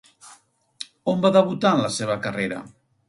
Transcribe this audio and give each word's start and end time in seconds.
On 1.13 1.21
va 1.25 1.31
debutar 1.37 1.75
en 1.77 1.83
la 1.83 1.93
seva 1.99 2.17
carrera? 2.25 2.65